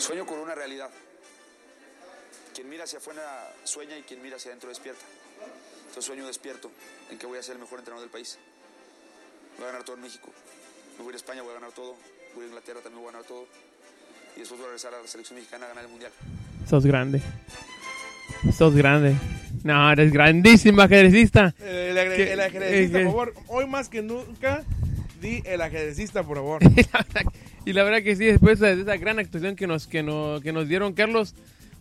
[0.00, 0.88] Sueño con una realidad.
[2.54, 5.02] Quien mira hacia afuera sueña y quien mira hacia adentro despierta.
[5.80, 6.70] Entonces sueño despierto
[7.10, 8.38] en que voy a ser el mejor entrenador del país.
[9.56, 10.28] Voy a ganar todo en México.
[10.96, 11.96] Me voy a ir a España, voy a ganar todo.
[12.34, 13.46] Voy a Inglaterra, también voy a ganar todo.
[14.36, 16.12] Y después voy a regresar a la selección mexicana a ganar el Mundial.
[16.68, 17.20] Sos grande.
[18.56, 19.14] Sos grande.
[19.64, 21.54] No, eres grandísima ajedrecista.
[21.60, 23.34] El, el, ¿Qué- el ajedrecista, qué- por favor.
[23.48, 24.64] Hoy más que nunca,
[25.20, 26.62] di el ajedrecista, por favor.
[27.66, 30.52] y la verdad que sí, después de esa gran actuación que nos, que nos, que
[30.52, 31.34] nos dieron, Carlos,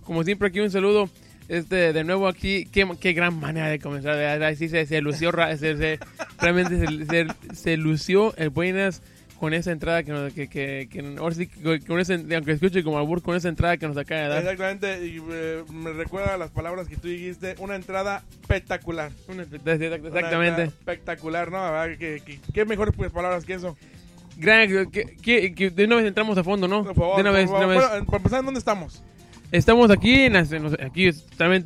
[0.04, 1.10] como siempre aquí un saludo.
[1.48, 4.16] Este, de nuevo aquí, qué, qué gran manera de comenzar.
[4.16, 6.00] verdad, Sí, se, se lució, se- se-
[6.40, 9.02] realmente se, lució el Buenas
[9.40, 11.48] con esa entrada que nos, que, que, que ahora sí,
[11.88, 14.42] con ese, aunque escuche como albur, con esa entrada que nos acaba de dar.
[14.44, 17.56] Exactamente, y eh, me recuerda las palabras que tú dijiste.
[17.58, 19.12] Una entrada espectacular.
[19.28, 20.48] Una espect- exact- Una Exactamente.
[20.62, 21.98] entrada Espectacular, ¿no?
[21.98, 23.76] ¿Qué, qué, qué mejores pues, palabras que eso?
[24.40, 26.84] Gran, que, que- que de una vez entramos a fondo, ¿no?
[26.86, 27.58] Por favor, de una vez, favor.
[27.66, 27.90] una vez.
[27.90, 29.04] Bueno, para empezar, ¿en dónde estamos?
[29.52, 31.10] Estamos aquí, en, las- en los- aquí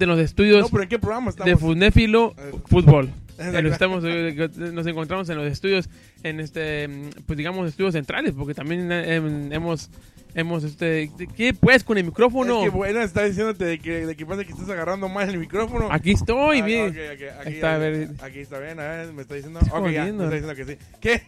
[0.05, 1.49] en los estudios No, pero ¿en qué programa estamos?
[1.51, 3.09] de Funéfilo Eh, Fútbol.
[3.37, 5.89] Estamos, eh, nos encontramos en los estudios,
[6.23, 6.87] en este,
[7.25, 9.89] pues digamos, estudios centrales, porque también eh, em, hemos,
[10.35, 12.59] hemos, este, ¿qué pues con el micrófono?
[12.59, 15.37] Es que bueno, está diciéndote de que, de que pasa que estás agarrando mal el
[15.39, 15.87] micrófono.
[15.91, 16.89] Aquí estoy, Ah, bien.
[16.89, 19.59] ok, ok, aquí, Ahí está, aquí, aquí está bien, a ver, me está diciendo.
[19.61, 20.77] Estoy Ok, ya, me está diciendo que sí.
[21.01, 21.21] ¿Qué?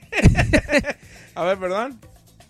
[1.35, 1.99] a ver, perdón.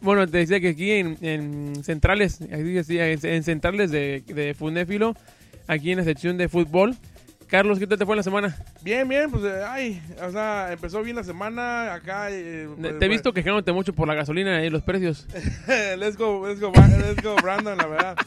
[0.02, 4.54] Bueno, te decía que aquí en, en centrales, aquí decía, en, en centrales de, de
[4.54, 5.16] Funéfilo,
[5.68, 6.96] aquí en la sección de fútbol.
[7.48, 8.58] Carlos, ¿qué tal te fue en la semana?
[8.82, 12.28] Bien, bien, pues, eh, ay, o sea, empezó bien la semana acá.
[12.32, 15.28] eh, pues, te he visto quejándote mucho por la gasolina y los precios.
[15.98, 18.18] let's go, let's go, Bra- let's go, Brandon, la verdad.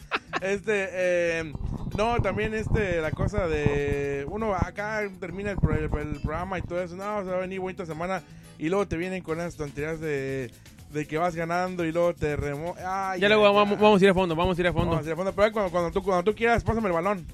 [0.41, 1.53] Este, eh,
[1.97, 6.63] no, también este, la cosa de, uno acá termina el, pro- el- el programa y
[6.63, 8.23] todo eso, no, se va a venir bonita semana
[8.57, 10.51] y luego te vienen con esas tonterías de,
[10.93, 12.77] de que vas ganando y luego te remo...
[12.87, 14.91] Ay, Ya luego vamos, vamos a ir a fondo, vamos a ir a fondo.
[14.91, 17.27] Vamos hacia el fondo, pero cuando, cuando, tú, cuando tú quieras, pásame el balón.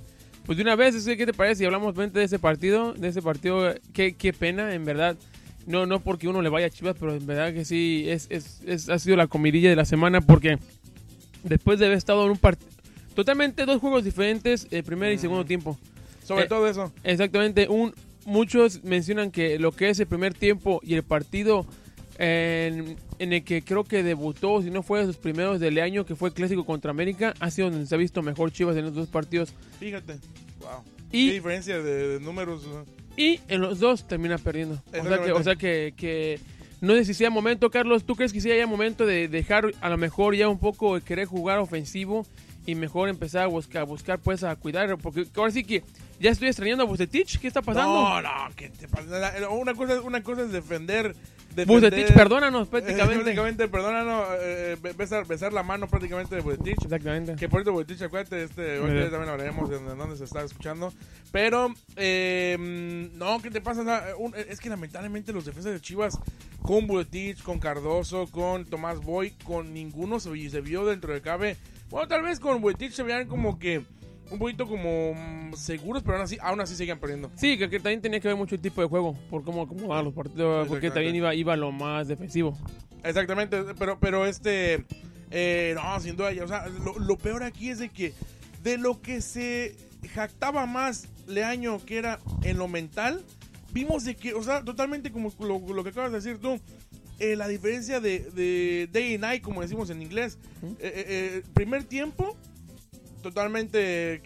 [0.46, 1.60] Pues de una vez, ¿qué te parece?
[1.60, 5.16] Si hablamos de ese partido, de ese partido, qué, qué pena, en verdad.
[5.66, 8.60] No, no porque uno le vaya a Chivas, pero en verdad que sí, es, es,
[8.66, 10.58] es- ha sido la comidilla de la semana porque
[11.42, 12.70] después de haber estado en un partido,
[13.14, 15.78] totalmente dos juegos diferentes, el primer y segundo tiempo.
[16.22, 16.92] Sobre Eh, todo eso.
[17.02, 17.94] Exactamente, un,
[18.26, 21.64] muchos mencionan que lo que es el primer tiempo y el partido
[22.18, 26.04] en, en el que creo que debutó, si no fue de sus primeros del año,
[26.06, 28.94] que fue clásico contra América, ha sido donde se ha visto mejor Chivas en los
[28.94, 29.52] dos partidos.
[29.80, 30.14] Fíjate.
[30.60, 30.82] Wow.
[31.12, 32.66] Y- Qué diferencia de, de números.
[32.66, 32.84] ¿no?
[33.16, 34.82] Y en los dos termina perdiendo.
[34.92, 36.40] O sea que, o sea que, que
[36.80, 38.04] no sé si sea momento, Carlos.
[38.04, 41.00] ¿Tú crees que sí haya momento de dejar a lo mejor ya un poco de
[41.02, 42.26] querer jugar ofensivo
[42.66, 44.96] y mejor empezar a buscar, a buscar pues a cuidar?
[44.98, 45.84] Porque ahora sí que
[46.24, 47.38] ya estoy extrañando a Bucetich.
[47.38, 47.92] ¿Qué está pasando?
[47.94, 49.48] No, no, ¿qué te pasa?
[49.50, 51.14] Una cosa, una cosa es defender.
[51.50, 53.14] defender Bucetich, perdónanos prácticamente.
[53.22, 56.82] prácticamente, perdónanos, eh, eh, besar, besar la mano prácticamente de Bucetich.
[56.82, 57.36] Exactamente.
[57.36, 59.10] Que por cierto, Bucetich, acuérdate, este, hoy Mira.
[59.10, 60.92] también hablaremos de, de dónde se está escuchando.
[61.30, 62.56] Pero, eh,
[63.14, 63.82] no, ¿qué te pasa?
[64.48, 66.18] Es que lamentablemente los defensas de Chivas,
[66.62, 71.20] con Bucetich, con Cardoso, con Tomás Boy, con ninguno se, vi- se vio dentro de
[71.20, 71.58] cabe.
[71.90, 73.84] Bueno, tal vez con Bucetich se veían como que
[74.30, 77.30] un poquito como mm, seguros, pero aún así, aún así siguen perdiendo.
[77.36, 80.04] Sí, que, que también tenía que ver mucho el tipo de juego, por cómo acomodaban
[80.04, 82.56] los partidos, porque también iba, iba lo más defensivo.
[83.02, 84.84] Exactamente, pero, pero este,
[85.30, 88.14] eh, no, sin duda, o sea, lo, lo peor aquí es de que
[88.62, 89.76] de lo que se
[90.14, 93.22] jactaba más Leaño, que era en lo mental,
[93.72, 96.60] vimos de que, o sea, totalmente como lo, lo que acabas de decir tú,
[97.18, 100.38] eh, la diferencia de, de day y night, como decimos en inglés,
[100.80, 102.36] eh, primer tiempo,
[103.24, 104.22] totalmente, eh,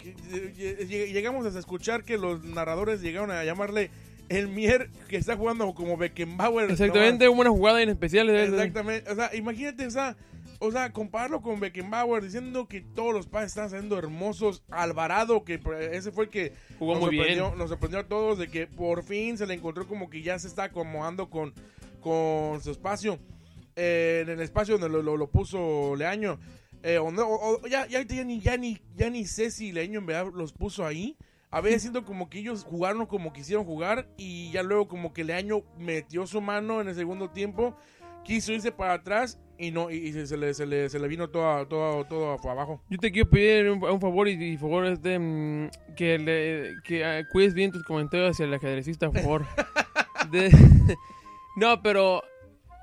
[0.88, 3.90] lleg- llegamos a escuchar que los narradores llegaron a llamarle
[4.28, 6.66] el Mier que está jugando como Beckenbauer.
[6.66, 6.72] ¿no?
[6.72, 8.28] Exactamente, una jugada en especial.
[8.28, 9.10] eh, Exactamente.
[9.10, 10.16] O sea, imagínate, o sea,
[10.58, 14.62] o sea, compararlo con Beckenbauer diciendo que todos los padres están saliendo hermosos.
[14.70, 17.22] Alvarado, que pues, ese fue el que Jugó nos, muy bien.
[17.38, 20.38] sorprendió, nos sorprendió a todos de que por fin se le encontró como que ya
[20.38, 21.54] se está acomodando con,
[22.00, 23.18] con su espacio.
[23.76, 26.38] Eh, en el espacio donde lo, lo- lo puso Leaño.
[26.82, 29.72] Eh, o no, o- o ya, ya, ya ni, ya, ni, ya ni sé si
[29.72, 31.16] Leaño en verdad los puso ahí.
[31.50, 35.24] A veces siento como que ellos jugaron como quisieron jugar y ya luego como que
[35.24, 37.74] Leaño metió su mano en el segundo tiempo,
[38.22, 41.08] quiso irse para atrás y no y, y se, se le, se, le, se le
[41.08, 42.82] vino todo, todo, todo para abajo.
[42.90, 47.04] Yo te quiero pedir un, un favor y, y favor este mm, que le, que
[47.04, 49.46] ah, cuides bien tus comentarios hacia el ajedrecista, por favor.
[50.30, 50.50] De-
[51.56, 52.22] no, pero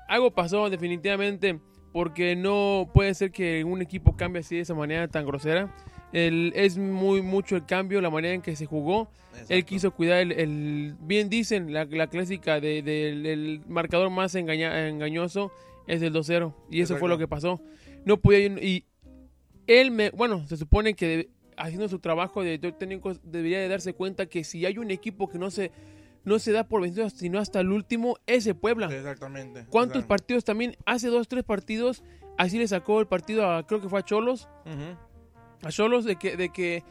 [0.08, 1.60] algo pasó definitivamente
[1.96, 5.74] porque no puede ser que un equipo cambie así de esa manera tan grosera.
[6.12, 9.08] El, es muy mucho el cambio, la manera en que se jugó.
[9.48, 14.34] Él quiso cuidar el, el- bien dicen, la, la clásica de- del el marcador más
[14.34, 15.50] engaña- engañoso
[15.86, 17.62] es el 2-0 y eso fue lo que pasó.
[18.04, 18.84] No podía y
[19.66, 23.94] él me, bueno, se supone que haciendo su trabajo de director técnico debería de darse
[23.94, 25.70] cuenta que si hay un equipo que no se
[26.26, 28.94] no se da por vencido sino hasta el último, ese Puebla.
[28.94, 29.64] Exactamente.
[29.70, 30.76] ¿Cuántos partidos también?
[30.84, 32.02] Hace dos, tres partidos,
[32.36, 34.48] así le sacó el partido a, creo que fue a Cholos,
[35.62, 36.82] a Cholos de que, de que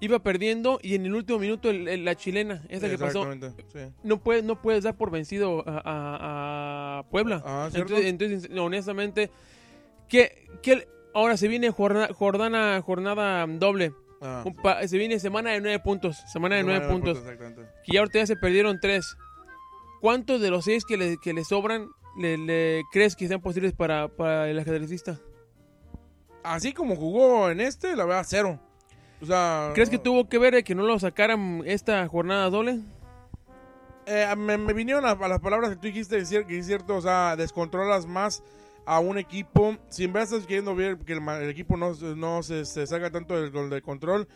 [0.00, 3.64] iba perdiendo y en el último minuto el- el- la chilena, esa que pasó, Exactamente,
[3.72, 3.92] sí.
[4.04, 7.42] no puedes, no puedes dar por vencido a, a- a Puebla.
[7.44, 7.96] Ah, ¿cierto?
[7.96, 9.30] entonces, entonces, honestamente,
[10.08, 13.92] que, que ahora se viene jornada, jornada, jornada doble.
[14.20, 16.16] Ah, Un pa- se viene semana de nueve puntos.
[16.32, 17.18] Semana de nueve puntos.
[17.18, 17.62] Exactamente.
[17.84, 19.16] Que ya ahorita ya se perdieron tres.
[20.00, 23.72] ¿Cuántos de los seis que le, que le sobran le, le crees que sean posibles
[23.72, 25.18] para, para el ajedrecista?
[26.42, 28.60] Así como jugó en este, la verdad, cero.
[29.20, 32.80] O sea, ¿Crees que tuvo que ver que no lo sacaran esta jornada doble?
[34.06, 36.96] Eh, me, me vinieron a, a las palabras que tú dijiste, cier- que es cierto,
[36.96, 38.42] o sea, descontrolas más
[38.88, 39.76] a un equipo.
[39.90, 43.38] Si en verdad estás queriendo ver que el, equipo no, no se, se salga tanto
[43.38, 44.26] del, gol de control,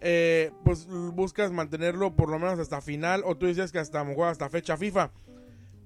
[0.00, 4.48] eh, pues buscas mantenerlo por lo menos hasta final, o tú decías que hasta hasta
[4.48, 5.10] fecha FIFA.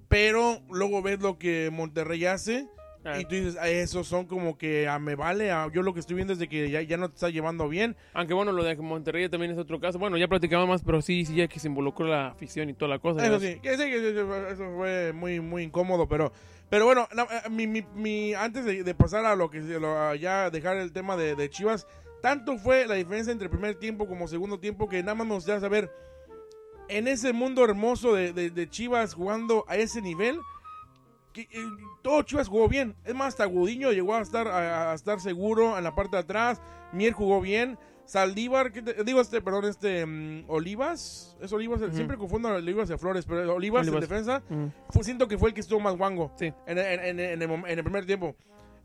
[0.09, 2.69] Pero luego ves lo que Monterrey hace.
[3.19, 5.51] Y tú dices, "Ah, esos son como que ah, me vale.
[5.51, 7.67] ah, yo lo que estoy viendo es de que ya, ya no te está llevando
[7.67, 7.97] bien.
[8.13, 9.99] Aunque bueno, lo de Monterrey también es otro caso.
[9.99, 12.91] Bueno, ya platicaba más, pero sí, sí, ya que se involucró la afición y toda
[12.91, 13.25] la cosa.
[13.27, 16.31] Eso sí, que sí, que sí, eso fue muy, muy incómodo, pero,
[16.69, 19.99] pero bueno, no, eh, mi, mi- mi- antes de, de pasar a lo que lo-
[19.99, 21.87] a ya dejar el tema de, de Chivas,
[22.21, 25.61] tanto fue la diferencia entre primer tiempo como segundo tiempo que nada más me gustaría
[25.61, 25.91] saber,
[26.89, 30.39] en ese mundo hermoso de, de- de Chivas jugando a ese nivel,
[31.33, 31.49] que, eh,
[32.03, 32.95] todo Chivas jugó bien.
[33.05, 36.23] Es más, hasta Gudiño llegó a estar, a, a estar seguro en la parte de
[36.23, 36.61] atrás.
[36.93, 37.79] Mier jugó bien.
[38.05, 42.91] Saldívar, ¿qué te- digo este, perdón, este mm, Olivas, es Olivas, siempre confundo a Olivas
[42.91, 44.09] y a Flores, pero Olivas, en Olivas.
[44.09, 44.67] defensa, Mm.
[44.91, 46.53] fue- siento que fue el que estuvo más guango Sí.
[46.67, 48.35] en, en- en- en el, en primer tiempo.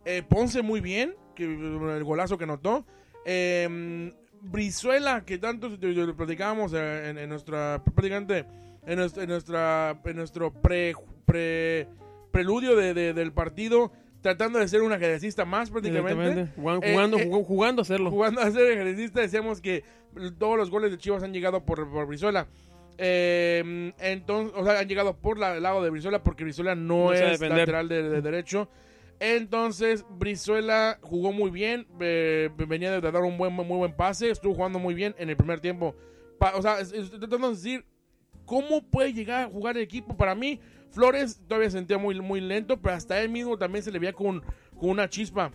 [0.06, 2.86] Eh, Ponce muy bien, que el golazo que notó.
[3.26, 8.46] Eh, Brizuela, que tanto lo platicábamos en, en nuestra prácticamente
[8.86, 10.94] en nuestra en, nuestra, en nuestro pre,
[11.26, 11.88] pre
[12.36, 13.92] preludio de- de- del partido,
[14.22, 16.42] tratando de ser un ajedrecista más prácticamente.
[16.88, 18.12] Eh, Jugando, eh, jugando a hacerlo.
[18.12, 19.84] Jugando a ser ajedrecista, decíamos que
[20.38, 22.48] todos los goles de Chivas han llegado por, por Brizuela.
[22.98, 27.12] Eh, entonces, o sea, han llegado por la- el lado de Brizuela porque Brizuela no,
[27.34, 28.70] es lateral de, de derecho.
[29.20, 34.54] Entonces, Brizuela jugó muy bien, eh, venía de dar un buen, muy buen pase, estuvo
[34.56, 35.96] jugando muy bien en el primer tiempo.
[36.40, 36.78] Pa- o sea,
[37.20, 37.86] tratando de decir
[38.46, 40.18] cómo puede llegar a jugar el equipo.
[40.18, 40.60] Para mí,
[40.96, 44.14] Flores todavía se sentía muy, muy lento, pero hasta él mismo también se le veía
[44.14, 44.42] con,
[44.80, 45.52] con una chispa.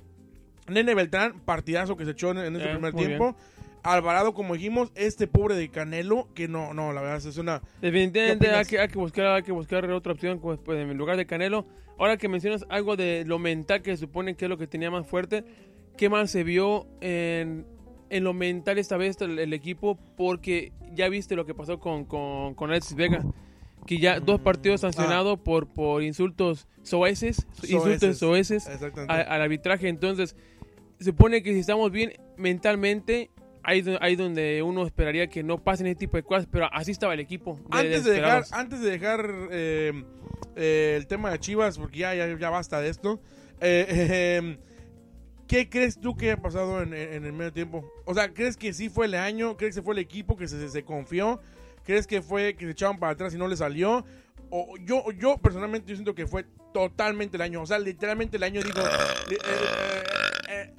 [0.68, 3.34] Nene Beltrán, partidazo que se echó en, en este Eh, primer tiempo.
[3.82, 7.62] Alvarado, como dijimos, este pobre de Canelo, que no, no, la verdad es una...
[7.80, 11.16] Definitivamente ¿Qué hay que, hay que buscar hay que buscar otra opción pues, en lugar
[11.16, 11.66] de Canelo.
[11.98, 14.90] Ahora que mencionas algo de lo mental que se supone que es lo que tenía
[14.90, 15.44] más fuerte,
[15.96, 17.66] qué mal se vio en,
[18.10, 22.04] en lo mental esta vez el, el equipo porque ya viste lo que pasó con,
[22.04, 23.24] con, con Alexis Vega.
[23.86, 27.46] Que ya dos partidos sancionados por, por insultos soeces,
[27.76, 28.66] insultos soeces
[29.08, 29.88] al arbitraje.
[29.88, 30.36] Entonces,
[30.98, 33.30] se supone que si estamos bien mentalmente,
[33.62, 36.90] ahí, do- ahí donde uno esperaría que no pasen ese tipo de cosas, pero así
[36.92, 37.58] estaba el equipo.
[37.70, 40.04] de antes, de dejar, antes de dejar eh,
[40.56, 43.20] eh, el tema de Chivas, porque ya, ya, ya basta de esto,
[43.60, 44.58] eh, eh,
[45.48, 47.84] ¿qué crees tú que ha pasado en, en el medio tiempo?
[48.04, 49.56] O sea, ¿crees que sí fue el año?
[49.56, 51.40] ¿Crees que fue el equipo que se, se confió?
[51.84, 54.04] ¿Crees que fue que se echaban para atrás y no le salió?
[54.50, 57.62] O yo, yo personalmente yo siento que fue totalmente el año.
[57.62, 58.80] O sea, literalmente el año dijo...
[58.80, 58.84] eh,
[59.30, 59.94] eh,
[60.48, 60.74] eh,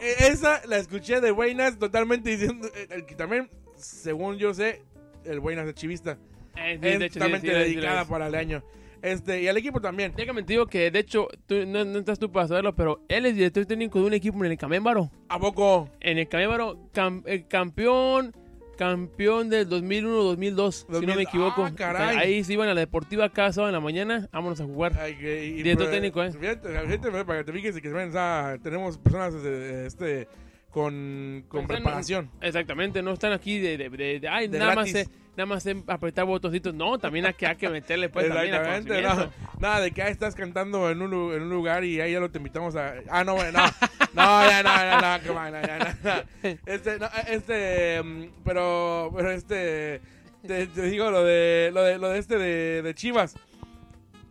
[0.00, 2.68] eh, esa la escuché de Buenas totalmente diciendo...
[2.74, 4.82] eh, que también, según yo sé,
[5.24, 6.18] el Buenas es chivista.
[6.56, 8.62] Eh, sí, de hecho, sí, Totalmente sí, sí, sí, dedicada para el año.
[9.02, 10.14] Este, y al equipo también.
[10.16, 13.26] Déjame te digo que, de hecho, tú, no, no estás tú para saberlo, pero él
[13.26, 15.10] es director técnico de un equipo en el Camémbaro.
[15.28, 15.90] ¿A poco?
[16.00, 18.34] En el Camémbaro, cam- eh, campeón,
[18.76, 21.64] campeón del 2001-2002, si no 2000, me equivoco.
[21.64, 22.16] ah, caray.
[22.16, 24.92] Ahí se iban a la deportiva cada sábado en la mañana, vámonos a jugar.
[24.92, 26.32] Director pero, técnico, ¿eh?
[26.32, 30.28] Fíjate, fíjate, para que te fijes que ven, o sea, tenemos personas eh, este,
[30.76, 32.30] con, con Están- preparación.
[32.42, 35.10] Exactamente, no están aquí de, de, de- de, ay, De nada más, gratis.
[35.34, 36.74] nada más apretar botoncitos.
[36.74, 39.58] No, también hay que, hay que meterle pues también Exactamente, no, conocimiento.
[39.58, 42.20] nada de que ahí estás cantando en un, lu- en un lugar y ahí ya
[42.20, 42.92] lo te invitamos a...
[43.08, 43.64] Ah, no, bueno, no,
[44.12, 45.98] no, ya no, ya no, on, no, ya
[46.42, 46.50] no.
[46.66, 50.02] Este, no, este, mm, pero, pero este,
[50.46, 53.34] te, te digo lo de, lo de, lo de este de, de Chivas.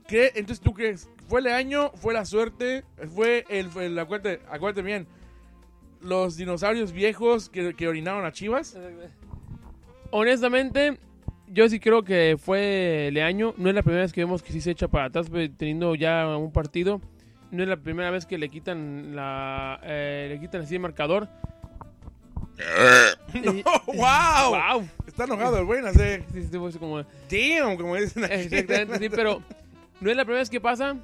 [0.07, 0.27] ¿Qué?
[0.35, 1.09] Entonces, ¿tú crees?
[1.27, 1.89] ¿Fue el año?
[1.95, 2.83] ¿Fue la suerte?
[3.15, 5.07] ¿Fue el, el acuérdate, acuérdate bien,
[6.05, 8.77] los dinosaurios viejos que, que orinaron a Chivas?
[10.11, 10.97] Honestamente,
[11.47, 13.53] yo sí creo que fue Leaño.
[13.57, 15.95] No es la primera vez que vemos que sí se echa para atrás pues, teniendo
[15.95, 17.01] ya un partido.
[17.51, 21.27] No es la primera vez que le quitan la eh, le quitan así el marcador.
[23.33, 23.51] No,
[23.87, 24.77] wow.
[24.77, 24.89] ¡Wow!
[25.05, 26.47] Está enojado el güey, hace Sí,
[26.79, 27.03] como...
[27.29, 28.33] damn, como dicen aquí.
[28.33, 29.41] Exactamente, sí, pero
[29.99, 30.95] no es la primera vez que pasa.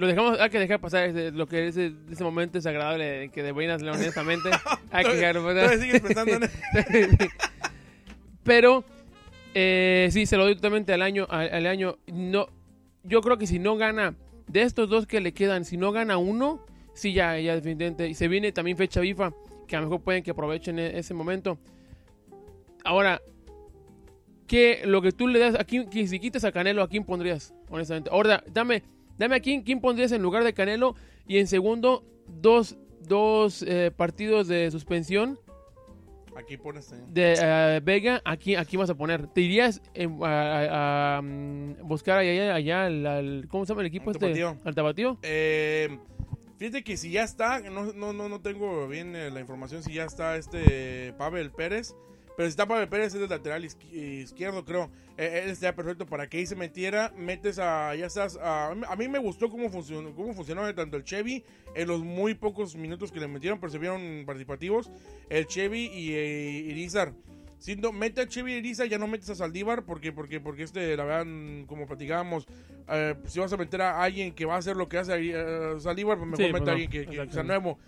[0.00, 3.42] Lo dejamos, hay que dejar pasar ese- lo que es ese, ese momento desagradable que
[3.42, 4.48] de buenas, honestamente.
[4.90, 5.78] hay que dejar Todavía pasar.
[5.78, 7.18] sigues pensando en
[8.42, 8.82] Pero
[9.54, 11.98] eh, sí, se lo doy totalmente al año, al, al año.
[12.06, 12.48] No,
[13.04, 14.14] yo creo que si no gana
[14.46, 16.64] de estos dos que le quedan, si no gana uno,
[16.94, 18.08] sí ya, ya definitivamente.
[18.08, 19.32] Y se viene también fecha FIFA,
[19.68, 21.58] que a lo mejor pueden que aprovechen e- ese momento.
[22.84, 23.20] Ahora,
[24.46, 27.04] que lo que tú le das, a quién, que si quitas a Canelo, ¿a quién
[27.04, 27.52] pondrías?
[27.68, 28.08] Honestamente.
[28.10, 28.82] Ahora, dame,
[29.20, 30.96] dame a quién, quién pondrías en lugar de Canelo.
[31.28, 35.38] Y en segundo, dos, dos eh, partidos de suspensión
[36.36, 36.90] Aquí pones.
[36.92, 36.96] eh.
[37.08, 39.26] de eh, Vega, aquí, aquí vas a poner.
[39.28, 43.82] ¿Te irías en- a, a- a, mm, buscar allá, allá al, al- ¿cómo se llama
[43.82, 44.26] el equipo Al este?
[44.26, 44.56] Tapatío.
[44.64, 45.18] Al Tapatío.
[45.22, 45.98] Eh,
[46.56, 49.92] fíjate que si ya está, no, no, no, no tengo bien eh, la información si
[49.92, 51.94] ya está este Pavel Pérez.
[52.40, 54.90] Pero si está Pavel Pérez es el lateral izqui- izquierdo, creo.
[55.18, 57.12] Eh, él estaría perfecto para que ahí se metiera.
[57.14, 61.04] Metes a, ya estás, a, a mí me gustó cómo funcionó, cómo funcionó tanto el
[61.04, 61.44] Chevy
[61.74, 64.90] en los muy pocos minutos que le metieron, pero se vieron participativos.
[65.28, 67.12] El Chevy y eh, Irizar.
[67.58, 70.62] Si no, mete a Chevy y Irizar, ya no metes a Saldívar, porque, porque, porque
[70.62, 71.26] este, la verdad,
[71.66, 72.46] como platicábamos,
[72.88, 75.74] eh, si vas a meter a alguien que va a hacer lo que hace eh,
[75.78, 77.78] Saldívar, pues mejor Sí, mete pues a no, alguien que, que sea nuevo.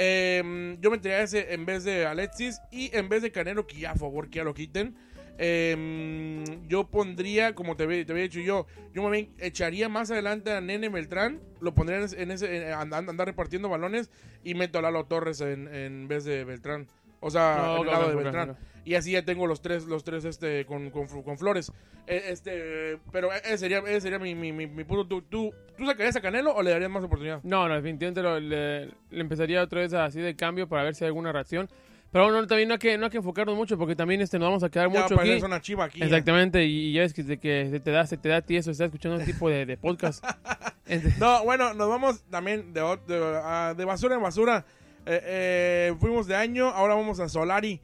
[0.00, 3.90] Eh, yo metería ese en vez de Alexis y en vez de Canelo, que ya
[3.90, 4.94] a favor que ya lo quiten.
[5.38, 10.60] eh, yo pondría, como te, te había dicho yo, yo me echaría más adelante a
[10.60, 14.10] Nene Beltrán, lo pondría en ese, en andar repartiendo balones
[14.44, 16.88] y meto a Lalo Torres en, en vez de Beltrán.
[17.20, 18.56] O sea, No, en el lado de Beltrán.
[18.84, 21.70] Y así ya tengo los tres, los tres este, con, con, con Flores.
[22.06, 25.06] Eh, Este, pero ese sería, ese sería mi, mi, mi, mi punto.
[25.06, 27.40] ¿Tú, tú, ¿Tú sacarías a Canelo o le darías más oportunidad?
[27.42, 31.04] No, no, definitivamente lo- le, le empezaría otra vez así de cambio para ver si
[31.04, 31.68] hay alguna reacción.
[32.10, 34.48] Pero bueno, también no hay que, no hay que enfocarnos mucho porque también este, nos
[34.48, 35.32] vamos a quedar Ya mucho aquí.
[35.42, 36.00] una chiva aquí.
[36.00, 36.04] ¿eh?
[36.06, 38.56] Exactamente, y ya ves que, de que se te da, se te da a ti
[38.56, 40.24] eso, estás escuchando un tipo de, de podcast.
[40.86, 44.64] Ent- No, bueno, nos vamos también de, de, ah, de basura en basura.
[45.10, 47.80] Eh, eh, fuimos de año, ahora vamos a Solari.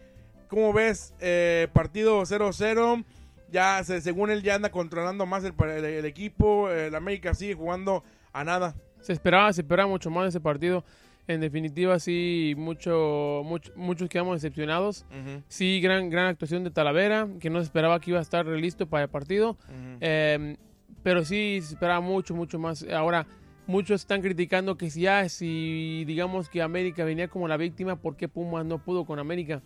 [0.49, 1.15] ¿Cómo ves?
[1.21, 3.05] Eh, partido 0-0.
[3.51, 6.71] Ya, se- según él, ya anda controlando más el, el- el equipo.
[6.71, 8.75] El América sigue jugando a nada.
[9.01, 10.85] Se esperaba, se esperaba mucho más ese partido.
[11.27, 15.07] En definitiva, sí, mucho, mucho- muchos quedamos decepcionados.
[15.49, 18.87] Sí, gran, gran actuación de Talavera, que no se esperaba que iba a estar listo
[18.87, 19.57] para el partido.
[20.01, 20.57] Eh,
[21.03, 22.85] pero sí se esperaba mucho, mucho más.
[22.93, 23.27] Ahora,
[23.67, 28.17] muchos están criticando que si ya, si digamos que América venía como la víctima, ¿por
[28.17, 29.63] qué Pumas no pudo con América?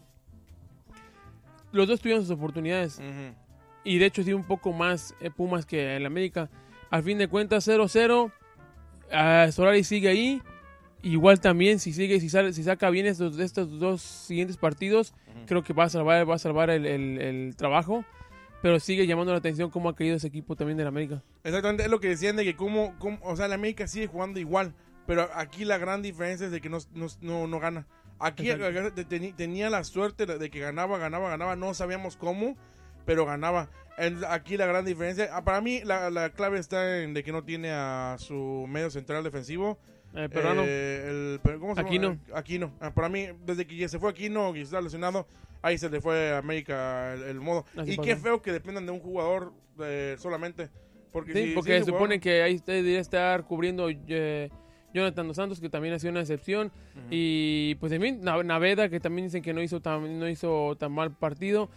[1.73, 2.99] Los dos tuvieron sus oportunidades.
[3.85, 6.51] Y de hecho, sí, un poco más eh, Pumas que el América.
[6.91, 8.33] Al fin de cuentas, 0-0.
[9.13, 10.43] Ah, Solari sigue ahí.
[11.03, 15.15] Igual también, si sigue, si, sale, si saca bien estos, estos dos siguientes partidos,
[15.47, 18.05] creo que va a salvar, va a salvar el, el- el trabajo.
[18.61, 21.23] Pero sigue llamando la atención cómo ha caído ese equipo también del América.
[21.45, 24.75] Exactamente, es lo que decían de que como, o sea, el América sigue jugando igual,
[25.07, 27.87] pero aquí la gran diferencia es de que no, no, no, no gana.
[28.19, 28.49] Aquí
[29.37, 32.57] tenía la suerte de que ganaba, ganaba, ganaba, no sabíamos cómo,
[33.07, 33.71] pero ganaba.
[34.29, 37.45] Aquí la gran diferencia, ah, para mí la, la clave está en de que no
[37.45, 39.79] tiene a su medio central defensivo.
[40.25, 40.63] Eh, peruano.
[40.65, 41.89] Eh, el, pero ¿cómo se llama?
[41.89, 42.19] Aquino.
[42.35, 42.73] Aquino.
[42.81, 45.27] Ah, para mí, desde que ya se fue Aquino y está lesionado,
[45.63, 47.65] ahí se le fue a América el, el modo.
[47.77, 48.09] Así y pasa.
[48.09, 50.69] qué feo que dependan de un jugador eh, solamente.
[51.13, 54.51] Porque, Sí, si- porque si se supone jugador- que ahí usted debería estar cubriendo eh,
[54.93, 56.73] Jonathan Dos Santos, que también ha sido una excepción.
[57.11, 60.77] Y pues en fin, Na- Naveda, que también dicen que no hizo tan, no hizo
[60.79, 61.71] tan mal partido.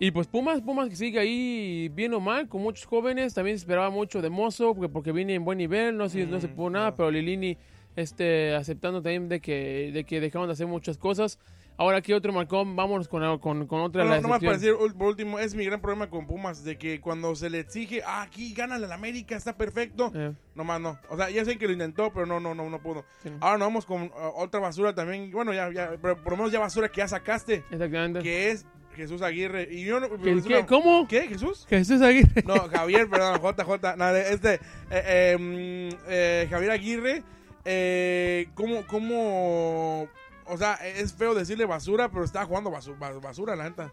[0.00, 3.32] Y pues Pumas, Pumas que sigue ahí bien o mal, con muchos jóvenes.
[3.34, 6.40] También se esperaba mucho de Mozo, porque, porque viene en buen nivel, no, se- no
[6.40, 7.56] se Mm, pudo nada, pero Lilini
[7.96, 11.38] este, aceptando también de que, de que dejaron de hacer muchas cosas.
[11.76, 14.02] Ahora aquí otro Malcolm, vámonos con, con, con otra.
[14.04, 17.00] Bueno, la nomás para decir por último, es mi gran problema con Pumas, de que
[17.00, 21.00] cuando se le exige, ah, aquí gana el América, está perfecto, Eh, nomás no.
[21.10, 23.04] O sea, ya sé que lo intentó, pero no, no, no, no pudo.
[23.24, 23.38] sí, no.
[23.40, 26.52] Ahora nos vamos con uh, otra basura también, bueno, ya, ya, pero por lo menos
[26.52, 28.20] ya basura que ya sacaste, Exactamente.
[28.20, 29.66] que es Jesús Aguirre.
[29.68, 30.64] Y yo no, ¿Qué- qué-.
[31.08, 31.66] ¿Qué, Jesús?
[31.68, 32.44] Jesús Aguirre.
[32.46, 34.60] No, Javier, perdón, JJ, nada, este, eh,
[34.90, 37.24] eh, mm, eh, Javier Aguirre,
[37.64, 40.08] eh, ¿cómo, cómo,
[40.46, 43.92] o sea, es feo decirle basura, pero está jugando basu- bas- basura, la neta.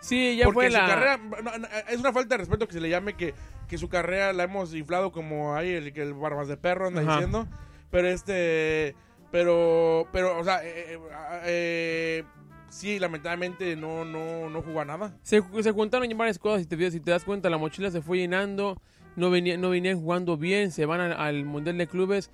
[0.00, 0.86] Sí, ya Porque fue su la.
[0.86, 3.34] carrera, no, no, es una falta de respeto que se le llame que,
[3.66, 7.00] que su carrera la hemos inflado como ahí el que el barbas de perro anda
[7.00, 7.12] Ajá.
[7.14, 7.46] diciendo,
[7.90, 8.94] pero este,
[9.30, 10.98] pero, pero, o sea, eh, eh,
[11.44, 12.24] eh,
[12.68, 15.16] sí, lamentablemente no, no, no jugó a nada.
[15.22, 16.62] Se, se juntaron varias cosas.
[16.62, 18.80] Si te, si te das cuenta, la mochila se fue llenando.
[19.16, 20.70] No, venía, no venían jugando bien.
[20.70, 22.30] Se van al Mundial de Clubes.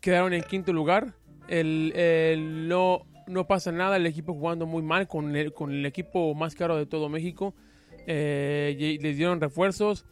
[0.00, 1.14] Quedaron en quinto lugar.
[1.48, 5.84] El, el no, no pasa nada, el equipo jugando muy mal con el, con el
[5.86, 7.54] equipo más caro de todo México.
[8.06, 10.04] Eh, les dieron refuerzos,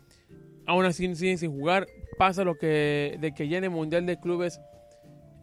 [0.67, 1.87] aún así siguen sin jugar.
[2.19, 4.61] Pasa lo que de que ya en el Mundial de Clubes,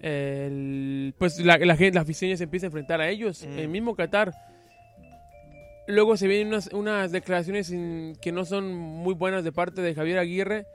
[0.01, 3.45] el- pues la, la, la afición ya se empieza a enfrentar a ellos.
[3.47, 3.59] Mm.
[3.59, 4.33] El mismo Qatar.
[5.87, 9.95] Luego se vienen unas, unas declaraciones sin- que no son muy buenas de parte de
[9.95, 10.65] Javier Aguirre.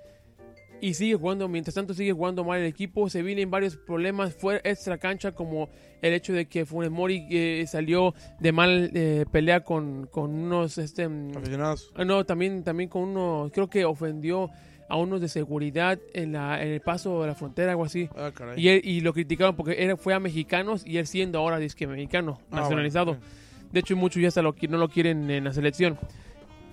[0.81, 3.09] Y sigue jugando, mientras tanto sigue jugando mal el equipo.
[3.09, 5.71] Se vienen varios problemas fuera extra cancha, como
[6.03, 10.77] el hecho de que Funes Mori eh, salió de mal eh, pelea con, con unos
[10.77, 11.91] este, mm, Aficionados.
[11.95, 14.51] Ah, No, también, también con uno, creo que ofendió
[14.87, 18.11] a unos de seguridad en, la, en el paso de la frontera, algo así.
[18.15, 18.31] Ah.
[18.55, 21.87] Y, él- y lo criticaron porque él fue a mexicanos y él siendo ahora disque
[21.87, 23.13] mexicano, Ah, nacionalizado.
[23.15, 23.27] bueno.
[23.73, 25.99] De hecho, muchos ya hasta lo, qui- no lo quieren en la selección.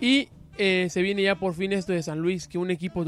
[0.02, 0.28] Y
[0.58, 3.06] eh, se viene ya por fin esto de San Luis, que un equipo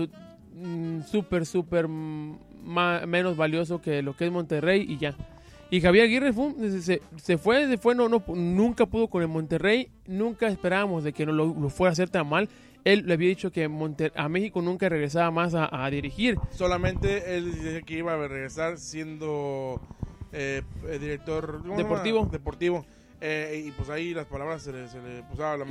[0.53, 5.15] du- mm, súper, súper menos valioso que lo que es Monterrey y ya.
[5.69, 9.27] Y Javier Aguirre fue se, se fue, se fue, no, no, nunca pudo con el
[9.27, 12.47] Monterrey, nunca esperábamos de que no lo, lo fuera a hacer tan mal.
[12.83, 16.37] Él le había dicho que Monter- a México nunca regresaba más a, a dirigir.
[16.51, 19.81] Solamente él dice que iba a regresar siendo
[20.33, 20.61] eh,
[20.99, 21.63] director.
[21.75, 22.25] Deportivo.
[22.31, 22.85] Deportivo.
[23.21, 25.23] Eh, y pues ahí las palabras se le, se le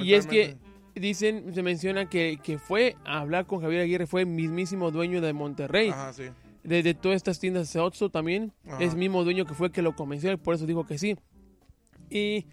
[0.03, 0.57] Y es que.
[0.95, 5.21] Dicen, se menciona que, que fue a hablar con Javier Aguirre, fue el mismísimo dueño
[5.21, 5.89] de Monterrey.
[5.91, 6.25] Ajá, sí.
[6.65, 8.53] de, de todas estas tiendas de Otso también.
[8.67, 8.79] Ajá.
[8.83, 11.17] Es mismo dueño que fue el que lo convenció, y por eso dijo que sí.
[12.11, 12.47] Y,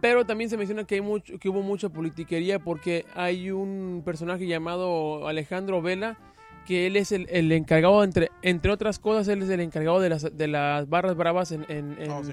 [0.00, 4.46] pero también se menciona que, hay mucho, que hubo mucha politiquería porque hay un personaje
[4.46, 6.18] llamado Alejandro Vela,
[6.66, 10.10] que él es el, el encargado, entre, entre otras cosas, él es el encargado de
[10.10, 11.64] las, de las barras bravas en...
[11.70, 12.32] en- en- Oh, sí.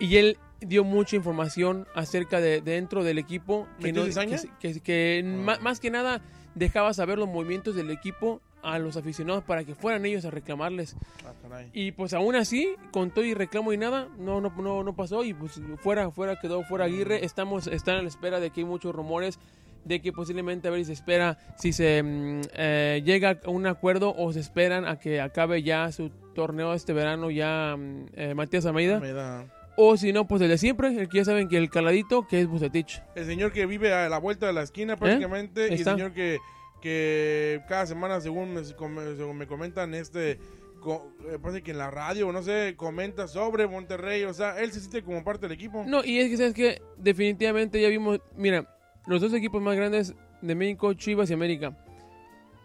[0.00, 4.80] Y él dio mucha información acerca de dentro del equipo que, ¿Metió no, que, que-
[4.80, 5.58] que Ah.
[5.60, 6.20] más que nada
[6.54, 10.96] dejaba saber los movimientos del equipo a los aficionados para que fueran ellos a reclamarles.
[11.24, 11.62] Ah.
[11.72, 15.22] Y pues aún así, con todo y reclamo y nada, no, no, no, no pasó
[15.22, 17.24] y pues fuera, fuera quedó fuera Aguirre.
[17.24, 19.38] Estamos, están a la espera de que hay muchos rumores
[19.84, 23.66] de que posiblemente a ver si se espera si se mm, eh, llega a un
[23.68, 28.34] acuerdo o se esperan a que acabe ya su torneo este verano ya mm, eh,
[28.34, 29.46] Matías Almeida Me da-
[29.80, 32.40] o si no pues el de siempre el que ya saben que el caladito que
[32.40, 35.68] es Bucetich El señor que vive a la vuelta de la esquina prácticamente.
[35.68, 35.84] Y el ¿Eh?
[35.84, 36.38] Señor que,
[36.82, 40.32] que cada semana, según me, según me comentan, este...
[40.32, 44.24] eh, parece que en la radio, no sé, comenta sobre Monterrey.
[44.24, 45.84] O sea, él se siente como parte del equipo.
[45.86, 48.66] No, y es que sabes que definitivamente ya vimos, mira,
[49.06, 50.12] los dos equipos más grandes
[50.42, 51.76] de México, Chivas y América.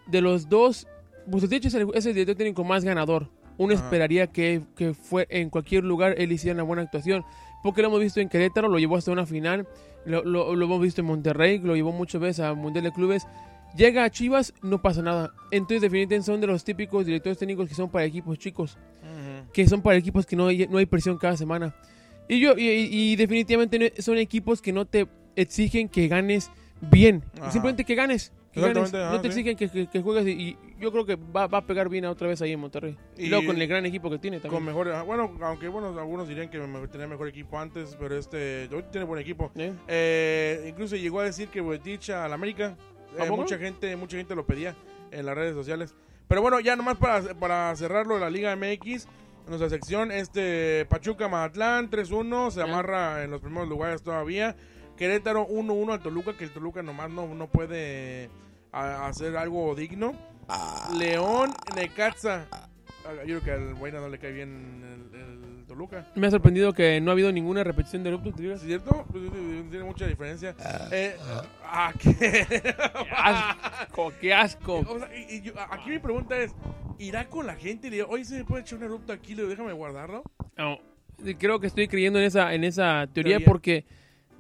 [0.08, 0.88] De los dos,
[1.28, 3.30] Bucetich es el, es el director técnico más ganador.
[3.58, 3.84] Uno Ajá.
[3.84, 7.24] esperaría que, que fue en cualquier lugar él hiciera una buena actuación.
[7.62, 9.68] Porque lo hemos visto en Querétaro, lo llevó hasta una final.
[10.06, 13.26] Lo, lo- lo hemos visto en Monterrey, lo llevó muchas veces a Mundial de Clubes.
[13.78, 15.32] Llega a Chivas, no pasa nada.
[15.50, 18.78] Entonces, definitivamente son de los típicos directores técnicos que son para equipos chicos
[19.54, 21.76] que son para equipos que no hay, no hay presión cada semana.
[22.28, 26.50] Y yo y, y definitivamente son equipos que no te exigen que ganes
[26.82, 28.32] bien, simplemente que ganes.
[28.62, 28.94] Ganes.
[28.94, 29.40] No te sí.
[29.40, 32.28] exigen que, que- que juegues y, yo creo que va, va a pegar bien otra
[32.28, 32.98] vez ahí en Monterrey.
[33.18, 34.66] Y, Y- luego con el gran equipo que tiene Con también.
[34.66, 36.60] mejor, ah, bueno, aunque bueno, algunos dirían que
[36.92, 39.52] tenía mejor equipo antes, pero este hoy tiene buen equipo.
[39.56, 39.74] ¿Eh?
[39.88, 42.76] Eh, incluso llegó a decir que Buetich al América,
[43.20, 44.76] ¿A eh, mucha gente, mucha gente lo pedía
[45.12, 45.96] en las redes sociales.
[46.28, 49.08] Pero bueno, ya nomás para, para cerrarlo la Liga MX,
[49.48, 54.56] nuestra sección, este Pachuca Mazatlán 3-1, se amarra en los primeros lugares todavía.
[54.98, 58.30] Querétaro 1-1 al Toluca, que el Toluca nomás no, no puede
[58.74, 60.14] a- hacer algo digno.
[60.98, 62.46] León, Necaxa.
[62.52, 62.68] Ah,
[63.26, 66.08] Yo creo que al Buena no le cae bien el, el Toluca.
[66.16, 68.60] Me ha sorprendido que no ha habido ninguna repetición de Eruptus, ¿te digas?
[68.62, 69.06] ¿Es cierto?
[69.12, 69.24] Pues,
[69.70, 70.56] Tiene mucha diferencia.
[70.92, 71.16] Eh,
[71.66, 72.46] ah, ¿qué?
[72.50, 72.76] ¡Qué
[73.16, 74.14] asco!
[74.22, 74.80] ¡Qué asco!
[74.88, 76.54] O sea, y- y yo- aquí mi pregunta es,
[77.00, 79.32] ¿irá con la gente y le digo, oye, se me puede echar un erupto aquí,
[79.36, 80.24] le digo, déjame guardarlo?
[80.58, 80.78] No,
[81.40, 83.46] creo que estoy creyendo en esa, en esa teoría, Teoría.
[83.48, 83.86] porque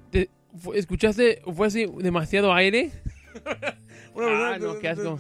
[0.09, 0.29] te-
[0.75, 2.91] escuchaste, fue así demasiado aire.
[4.15, 5.19] Una Ah, no, qué asco.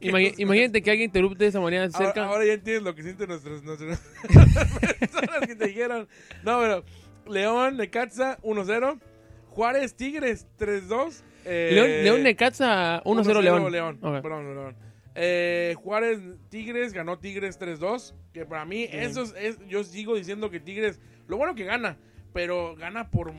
[0.00, 2.24] Imagínate que alguien te erupte de esa manera cerca.
[2.26, 4.00] ahora ya entiendes lo que sienten nuestros, nuestras
[5.00, 6.08] personas que te dijeron.
[6.44, 6.84] No, pero
[7.28, 9.00] León, Necaxa, 1-0.
[9.50, 11.22] Juárez, Tigres, 3-2.
[11.46, 13.72] Eh, León, León Necaxa 1-0 León.
[13.72, 13.98] León.
[14.00, 14.76] Perdón, León.
[15.14, 16.20] Eh, Juárez,
[16.50, 18.12] Tigres, ganó Tigres 3-2.
[18.34, 21.00] Que para mí, eso es, es- Yo sigo diciendo que Tigres.
[21.26, 21.96] Lo bueno que gana,
[22.34, 23.32] pero gana por,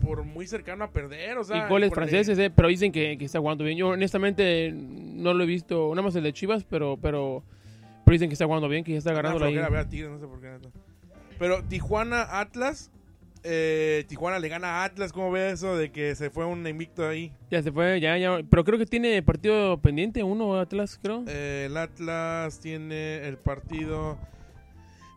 [0.00, 1.38] por muy cercano a perder.
[1.38, 3.76] O sea, y goles franceses, eh, pero dicen que, que está jugando bien.
[3.78, 7.42] Yo honestamente no lo he visto, nada más el de Chivas, pero pero,
[8.04, 9.52] pero dicen que está jugando bien, que ya está agarrando ahí.
[9.52, 10.48] flojera ver a Tigres, no sé por qué.
[10.48, 10.68] neta.
[11.38, 12.90] Pero Tijuana, Atlas.
[13.42, 15.12] eh, Tijuana le gana a Atlas.
[15.12, 17.32] ¿Cómo ve eso de que se fue un invicto ahí?
[17.50, 18.40] Ya se fue, ya, ya.
[18.50, 21.24] Pero creo que tiene partido pendiente, uno Atlas, creo.
[21.28, 24.18] Eh, el Atlas tiene el partido.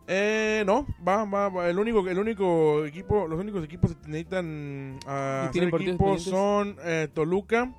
[0.06, 1.68] Eh, no, va, va, va.
[1.70, 6.18] El único, el único equipo, los únicos equipos que necesitan uh, ¿Y tienen hacer equipo
[6.18, 7.74] son eh, Toluca,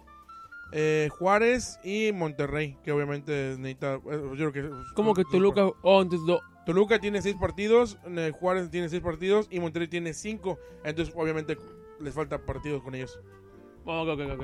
[0.72, 3.96] eh, Juárez y Monterrey, que obviamente necesita.
[3.96, 5.68] eh, yo creo que, ¿Cómo que Toluca?
[5.84, 10.58] Oh, entonces Toluca tiene seis partidos, eh, Juárez tiene seis partidos y Monterrey tiene cinco.
[10.84, 11.58] Entonces, obviamente,
[12.00, 13.20] les falta partidos con ellos.
[13.86, 14.42] oh, ok, ok,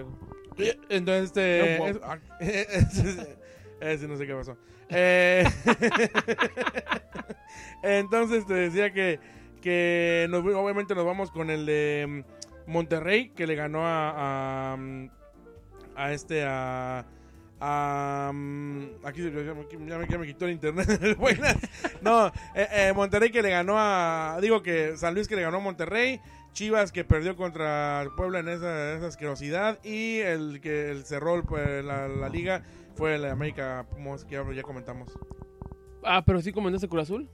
[0.52, 0.60] ok.
[0.90, 1.78] Entonces, este.
[1.80, 2.20] No, es- ah,
[4.08, 4.56] no sé qué pasó.
[4.90, 5.44] Eh,
[7.84, 9.20] entonces, te decía que,
[9.62, 14.74] que obviamente nos vamos con el de mm, Monterrey, que le ganó a.
[14.74, 15.10] a, mm,
[16.10, 16.44] este.
[16.46, 17.06] a.
[19.04, 19.32] aquí
[19.88, 21.18] ya me, quitó el internet.
[22.02, 24.40] No, eh, eh, Monterrey que le ganó a.
[24.42, 26.20] Digo que San Luis que le ganó a Monterrey.
[26.54, 29.80] Chivas que perdió contra el Puebla en esa, esa asquerosidad.
[29.84, 32.64] Y el que el cerró pues, la, liga
[32.96, 35.18] fue el América Pumas, que ya comentamos.
[36.04, 37.30] Ah, pero sí comentaste Cruz Azul.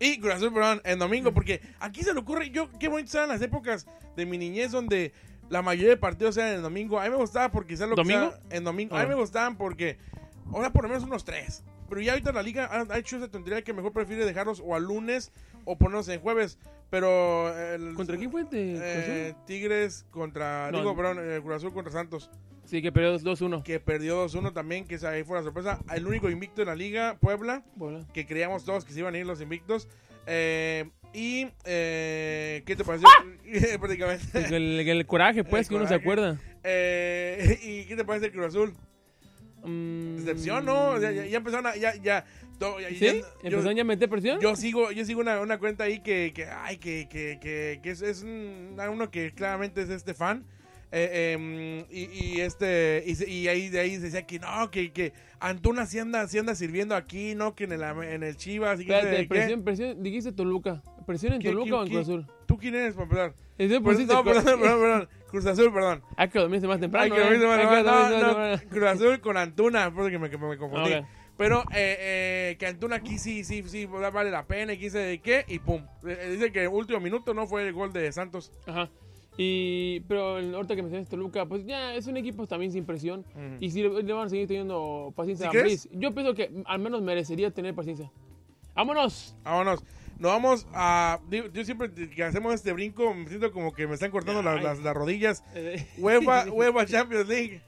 [0.00, 3.28] Y Cruz Azul, perdón, en domingo, porque aquí se le ocurre, yo, qué bonitas eran
[3.28, 5.12] las épocas de mi niñez donde
[5.50, 6.98] la mayoría de partidos eran en domingo.
[6.98, 8.30] A mí me gustaba porque sea lo ¿Domingo?
[8.30, 8.96] que sea en domingo.
[8.96, 9.02] A Ah.
[9.04, 9.98] mí me gustaban porque,
[10.52, 11.62] ahora por lo menos unos tres.
[11.88, 14.74] Pero ya ahorita la liga ha, ha hecho esa tontería que mejor prefiere dejarlos o
[14.74, 15.32] al lunes
[15.64, 16.58] o ponerlos en jueves.
[16.90, 17.56] Pero.
[17.74, 18.44] el- ¿Contra quién fue?
[18.44, 18.78] ¿De
[19.30, 19.34] eh?
[19.46, 20.70] Tigres contra.
[20.70, 22.30] No, digo, perdón, eh, Cruz Azul contra Santos.
[22.64, 23.62] Sí, que perdió 2-1.
[23.62, 25.80] Que perdió 2-1 también, que esa ahí fue la sorpresa.
[25.94, 27.62] El único invicto en la liga, Puebla
[28.14, 29.86] que creíamos todos que se iban a ir los invictos.
[30.26, 33.06] Eh, y, eh, ¿qué te pareció?
[33.80, 34.46] Prácticamente.
[34.46, 36.40] El, el- el coraje, pues, El que uno se acuerda.
[36.62, 38.72] Eh, ¿Y qué te parece el Cruz Azul?
[39.64, 41.00] Mm, Decepción, ¿no?
[41.00, 41.76] Ya, ya, ya empezaron a.
[41.76, 42.24] Ya, ya,
[42.58, 42.98] to- ya- ¿Sí?
[43.00, 44.38] ya- yo, ¿Empezaron ya a meter presión?
[44.40, 47.90] yo sigo, yo sigo una, una cuenta ahí que, que ay, que, que, que, que
[47.90, 50.44] es, es un- uno que claramente es este fan.
[50.96, 54.92] Eh, em, y, y este y, y ahí de ahí se decía que no, que,
[54.92, 58.78] que Antuna sí anda, sí anda sirviendo aquí, no que en el, en el Chivas.
[58.78, 60.00] Espérate, presión, presión.
[60.04, 60.84] Dijiste Toluca.
[61.04, 61.88] ¿Presión en ¿Qué- Toluca qué- o en?
[61.88, 62.26] Cruz Azul?
[62.46, 63.34] ¿Tú quién eres para empezar?
[63.58, 65.08] No, perdón, perdón, perdón.
[65.30, 66.02] Cruz Azul, perdón.
[66.16, 67.04] Hay que dormirse más temprano.
[67.04, 67.20] Ay, que ¿eh?
[67.22, 68.20] dormirse más que temprano.
[68.20, 68.62] No, no.
[68.70, 70.92] Cruz Azul con Antuna, porque me, me, confundí.
[71.36, 75.18] Pero eh, eh, que Antuna aquí sí, sí, sí, vale la pena y quise de
[75.18, 75.84] qué, y pum.
[76.06, 78.52] Eh, dice que el último minuto no fue el gol de Santos.
[78.66, 78.88] Ajá.
[79.36, 83.24] Y, pero el- ahorita que mencionaste Toluca, pues ya es un equipo también sin presión.
[83.60, 85.60] Y si le, le van a seguir teniendo paciencia ¿Sí a?
[85.60, 88.10] Ambriz, yo pienso que al menos merecería tener paciencia.
[88.74, 89.34] ¡Vámonos!
[89.44, 89.82] Vámonos.
[90.18, 91.18] Nos vamos a.
[91.52, 94.78] Yo siempre que hacemos este brinco, me siento como que me están cortando las, las-
[94.80, 95.42] las rodillas.
[95.56, 97.60] Eh, UEFA, UEFA Champions League.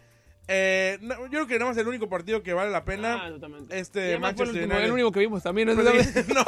[0.49, 3.21] Eh, no, yo creo que nada más el único partido que vale la pena.
[3.25, 3.79] ah, totalmente.
[3.79, 4.85] este, el, Manchester último, United.
[4.85, 5.69] el único que vimos también.
[5.69, 5.75] ¿no?
[5.75, 6.45] Pues, no,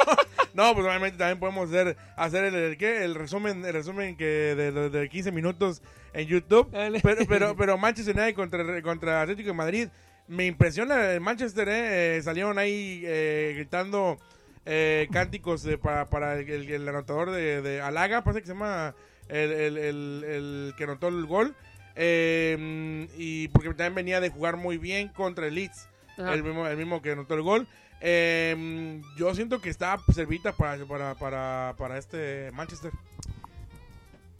[0.53, 3.03] no, pues obviamente también podemos hacer, hacer el, el, ¿qué?
[3.03, 5.81] el resumen, el resumen que de, de- de 15 minutos
[6.13, 6.71] en YouTube.
[6.71, 7.01] Dale.
[7.03, 9.89] Pero, pero, pero Manchester United contra, contra Atlético de Madrid,
[10.27, 12.17] me impresiona el Manchester, ¿eh?
[12.17, 14.17] Eh, salieron ahí eh, gritando
[14.65, 18.95] eh, cánticos para, para el, el- el anotador de, de Alaga, parece que se llama
[19.27, 21.53] el, el- el- el que anotó el gol.
[22.01, 26.77] Eh, y porque también venía de jugar muy bien contra el Leeds el mismo, el
[26.77, 27.67] mismo que anotó el gol.
[27.99, 32.91] Eh, yo siento que está servita para, para, para, para este Manchester.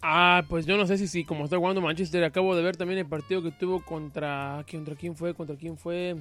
[0.00, 3.00] Ah, pues yo no sé si, si como está jugando Manchester, acabo de ver también
[3.00, 4.64] el partido que tuvo contra...
[4.70, 5.34] ¿Contra quién fue?
[5.34, 6.16] ¿Contra quién fue?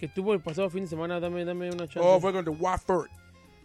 [0.00, 2.00] Que tuvo el pasado fin de semana, dame, dame una chance.
[2.02, 3.10] Oh, fue contra Watford.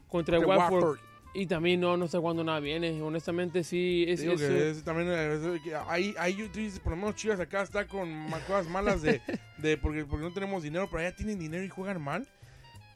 [0.10, 0.84] contra contra Watford.
[0.84, 1.09] Watford.
[1.34, 3.02] Y también no, no está jugando nada bien, eh.
[3.02, 4.04] honestamente sí.
[4.08, 6.98] Es, Digo es, que es también eh, es que ahí, ahí tú dices, por lo
[6.98, 9.22] menos Chivas acá está con cosas malas de,
[9.60, 12.28] de porque, porque no tenemos dinero, pero allá tienen dinero y juegan mal.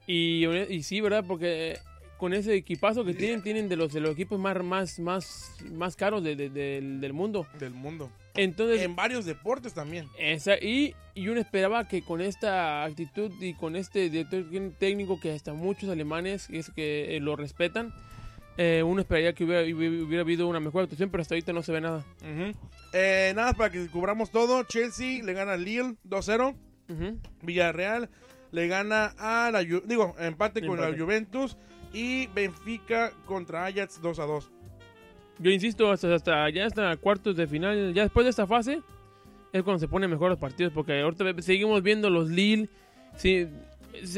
[0.08, 1.24] Y, y sí, ¿verdad?
[1.28, 1.78] Porque
[2.18, 5.96] con ese equipazo que tienen, tienen de los, de los equipos más, más, más, más
[5.96, 7.46] caros de- de- del, del mundo.
[7.60, 8.10] Del mundo.
[8.34, 10.08] Entonces, En varios deportes también.
[10.18, 14.44] esa, y, y uno esperaba que con esta actitud y con este director
[14.80, 17.94] técnico que hasta muchos alemanes es que eh, lo respetan,
[18.58, 21.82] eh, uno esperaría que hubiera, habido una mejor actuación, pero hasta ahorita no se ve
[21.82, 22.04] nada.
[22.94, 26.56] Eh, nada, para que cubramos todo, Chelsea le gana al Lille 2-0.
[26.90, 27.18] Ujú.
[27.42, 28.10] Villarreal
[28.52, 30.96] le gana a la Ju- digo, empate con la.
[30.96, 31.58] Juventus
[31.94, 34.52] y Benfica contra Ajax 2 a 2.
[35.40, 38.82] Yo insisto, hasta, hasta ya hasta cuartos de final, ya después de esta fase,
[39.52, 42.70] es cuando se ponen mejor los partidos, porque ahorita seguimos viendo los Lille,
[43.16, 43.48] sí,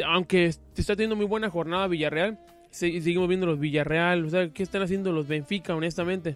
[0.06, 2.38] aunque se está teniendo muy buena jornada Villarreal,
[2.76, 6.36] seguimos viendo los Villarreal, o sea, ¿qué están haciendo los Benfica, honestamente?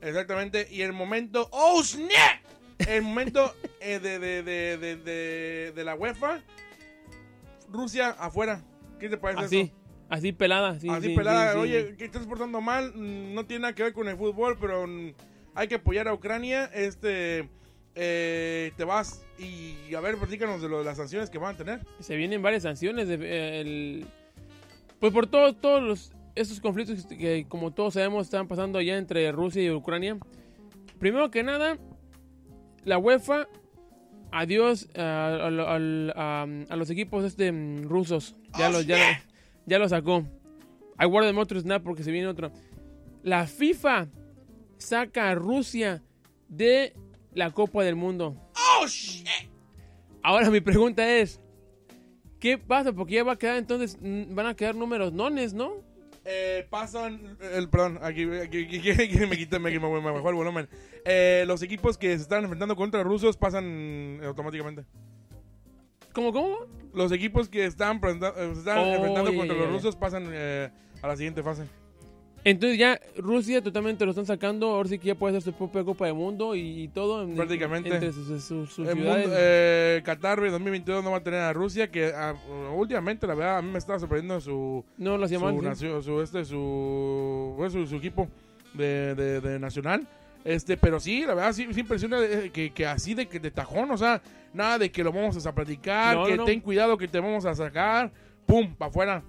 [0.00, 2.08] Exactamente, y el momento ¡Oh, snap!
[2.88, 6.40] El momento eh, de, de, de, de, la UEFA
[7.70, 8.62] Rusia afuera.
[8.98, 9.72] ¿Qué te parece Así, eso?
[10.08, 13.62] así pelada, sí, Así sí, pelada, sí, oye, que estás portando mal, mm, no tiene
[13.62, 15.12] nada que ver con el fútbol, pero mm,
[15.54, 17.48] hay que apoyar a Ucrania, este
[17.94, 21.58] eh, te vas y a ver, platícanos de, lo, de las sanciones que van a
[21.58, 21.80] tener.
[22.00, 24.06] se vienen varias sanciones, de, eh, el-
[25.00, 29.32] pues por todos, todos los, estos conflictos que, como todos sabemos, están pasando allá entre
[29.32, 30.18] Rusia y Ucrania.
[30.98, 31.78] Primero que nada,
[32.84, 33.48] la UEFA,
[34.32, 38.36] adiós a, a- a- a los equipos este, mm, rusos.
[38.58, 39.22] Ya, Oh, los, ya,
[39.66, 40.24] ya lo sacó.
[40.98, 42.52] Hay guarden otro snap porque se viene otro.
[43.22, 44.08] La FIFA
[44.76, 46.02] saca a Rusia
[46.48, 46.94] de
[47.32, 48.36] la Copa del Mundo.
[48.80, 49.26] ¡Oh, shit!
[50.22, 51.40] Ahora mi pregunta es,
[52.40, 52.92] ¿qué pasa?
[52.92, 55.74] Porque ya va a quedar entonces, van a quedar números nones, ¿no?
[56.24, 60.34] Eh, pasan, el, perdón, aquí, aquí- aquí- aquí me quité, me, me, me bajó el
[60.34, 60.68] volumen.
[61.04, 64.84] Eh, los equipos que se están enfrentando contra rusos pasan automáticamente.
[66.12, 66.58] ¿Cómo, cómo?
[66.92, 70.70] Los equipos que están, eh, se están Oh, enfrentando contra los rusos pasan eh,
[71.02, 71.62] a la siguiente fase.
[72.42, 75.84] Entonces ya Rusia totalmente lo están sacando, ahora sí que ya puede hacer su propia
[75.84, 77.22] Copa del Mundo y, y todo.
[77.24, 77.90] en- Prácticamente.
[77.90, 79.26] Entre sus, sus- sus El ciudades.
[79.26, 82.34] mundo, eh, Qatar 2022 no va a tener a Rusia, que ah,
[82.74, 85.54] últimamente, la verdad, a mí me estaba sorprendiendo su, no lo hacía mal.
[85.54, 85.66] su, sí.
[85.66, 88.26] nacio- su, este, su, su, su equipo
[88.74, 90.06] de, de- de nacional.
[90.42, 93.50] Este, pero sí, la verdad, sí, sí impresiona de- que, que así de, que de
[93.50, 94.22] tajón, o sea,
[94.54, 96.44] nada de que lo vamos a platicar, No, que no.
[96.46, 98.10] ten cuidado que te vamos a sacar,
[98.46, 99.22] pum, para afuera.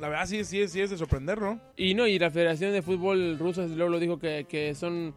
[0.00, 1.60] La verdad, sí, sí, sí es de sorprender, ¿no?
[1.76, 5.14] Y no, y la Federación de Fútbol Rusa luego lo dijo que, que son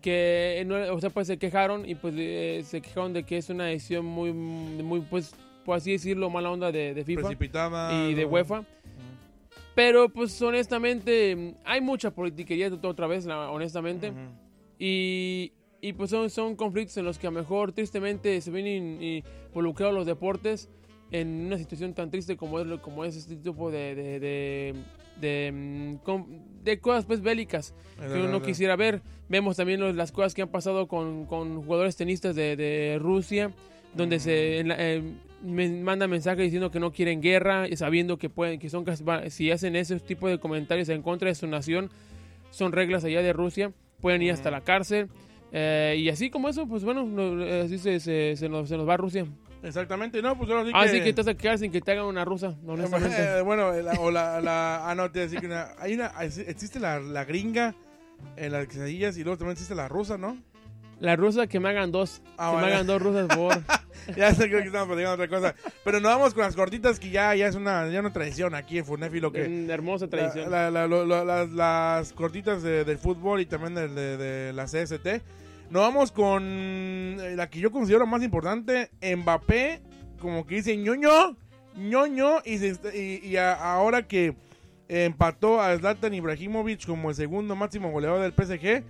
[0.00, 3.48] que no- o sea, pues se quejaron y pues eh, se quejaron de que es
[3.48, 8.08] una decisión muy muy pues por así decirlo mala onda de, de FIFA Precipitada.
[8.08, 8.28] y de ¿no?
[8.28, 8.64] UEFA.
[9.74, 14.12] Pero pues honestamente hay mucha politiquería otra vez, honestamente.
[14.78, 18.66] Y, y, pues son, son conflictos en los que a lo mejor tristemente se ven
[18.66, 20.68] in- involucrados los deportes
[21.20, 24.74] en una situación tan triste como es, como es este tipo de, de, de,
[25.20, 29.00] de, mm, de cosas pues bélicas que uno no quisiera ver.
[29.28, 33.50] Vemos también los- las cosas que han pasado con, con jugadores tenistas de, de Rusia,
[33.94, 35.02] donde se en la- eh,
[35.42, 38.84] me- manda mensajes diciendo que no quieren guerra, y sabiendo que pueden, que son
[39.28, 41.90] si hacen ese tipo de comentarios en contra de su nación,
[42.50, 45.08] son reglas allá de Rusia, pueden ir hasta la cárcel.
[45.56, 48.76] eh, y así como eso, pues bueno, no, eh, así se, se, se nos, se
[48.76, 49.24] nos va a Rusia.
[49.64, 51.04] Exactamente, no, pues ahora sí Así que...
[51.04, 53.16] que te vas a quedar sin que te hagan una rusa, honestamente.
[53.38, 56.78] Eh, bueno, la- o la, la- ah, no, te decir que una, hay una, existe
[56.78, 57.74] la, la gringa
[58.36, 60.36] en las quesadillas y luego también existe la rusa, ¿no?
[61.00, 62.66] La rusa que me hagan dos, Ah, que bueno.
[62.66, 63.54] me hagan dos rusas, por.
[64.18, 65.54] Ya sé creo que estamos platicando otra cosa.
[65.82, 68.76] Pero nos vamos con las cortitas que ya, ya es una, ya una tradición aquí
[68.76, 69.44] en Funefilo que...
[69.46, 70.50] En hermosa tradición.
[70.50, 74.52] la- la- lo- lo- las, las cortitas de- del fútbol y también de, de- de
[74.52, 75.22] la CST.
[75.74, 79.82] Nos vamos con eh, la que yo considero más importante, Mbappé,
[80.20, 81.36] como que dice ñoño,
[81.74, 84.36] ñoño, y, se y, ahora que
[84.86, 88.84] empató a Zlatan Ibrahimovic como el segundo máximo goleador del PSG,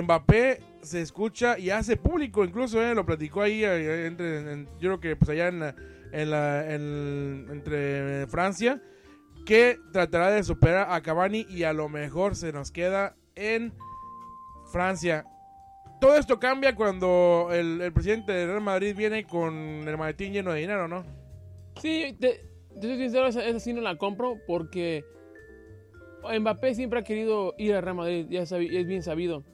[0.00, 4.90] Mbappé se escucha y hace público, incluso eh, lo platicó ahí, eh, entre, en- yo
[4.96, 5.60] creo que pues allá en
[6.12, 8.80] en- entre Francia,
[9.44, 13.72] que tratará de superar a Cavani y a lo mejor se nos queda en
[14.70, 15.26] Francia.
[16.02, 20.58] Todo esto cambia cuando el, presidente del Real Madrid viene con el maletín lleno de
[20.58, 21.04] dinero, ¿no?
[21.80, 25.04] Sí, te, te soy sincero, esa, esa no la compro porque
[26.24, 29.44] Mbappé siempre ha querido ir al Real Madrid, ya es bien sabido.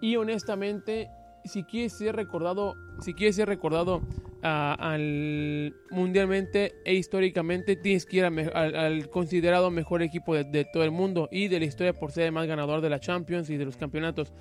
[0.00, 1.08] Y honestamente,
[1.44, 4.02] si quieres ser recordado, si quieres ser recordado
[4.42, 10.64] al mundialmente e históricamente, tienes que ir a al, al considerado mejor equipo de, de
[10.64, 13.50] todo el mundo y de la historia por ser el más ganador de la Champions
[13.50, 14.32] y de los campeonatos,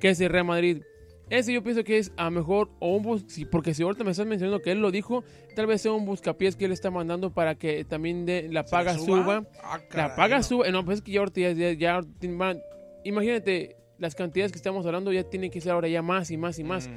[0.00, 0.82] que es el Real Madrid.
[1.28, 4.26] Ese yo pienso que es a mejor, o un bus, porque si ahorita me estás
[4.26, 5.24] mencionando que él lo dijo,
[5.56, 8.94] tal vez sea un buscapiés que él está mandando para que también de, la paga
[8.94, 9.44] ¿Se suba.
[9.64, 10.42] Ah, La paga no.
[10.44, 10.70] suba.
[10.70, 12.00] No, pues es que ya ahorita ya, ya-
[13.02, 16.60] imagínate, las cantidades que estamos hablando ya tienen que ser ahora ya más y más
[16.60, 16.88] y más.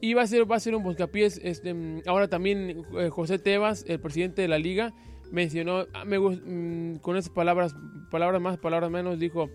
[0.00, 1.40] Y va a ser, va a ser un buscapiés.
[1.42, 1.74] Este,
[2.06, 4.92] ahora también eh, José Tebas, el presidente de la liga,
[5.32, 7.74] mencionó, ah, me mm, con esas palabras,
[8.10, 9.48] palabras más, palabras menos, dijo,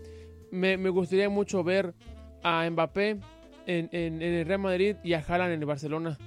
[0.51, 1.93] me, me gustaría mucho ver
[2.43, 3.17] a Mbappé
[3.67, 6.17] en, en- en el Real Madrid y a Haaland en el Barcelona.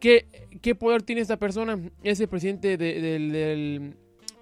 [0.00, 0.26] ¿Qué,
[0.62, 1.78] qué poder tiene esta persona?
[2.02, 3.92] Es el presidente de,